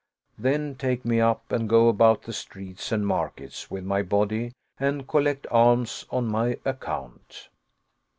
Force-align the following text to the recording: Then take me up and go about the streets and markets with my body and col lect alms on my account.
Then 0.39 0.73
take 0.73 1.05
me 1.05 1.19
up 1.19 1.51
and 1.51 1.69
go 1.69 1.87
about 1.87 2.23
the 2.23 2.33
streets 2.33 2.91
and 2.91 3.05
markets 3.05 3.69
with 3.69 3.83
my 3.83 4.01
body 4.01 4.51
and 4.79 5.05
col 5.07 5.21
lect 5.21 5.45
alms 5.51 6.07
on 6.09 6.25
my 6.25 6.57
account. 6.65 7.49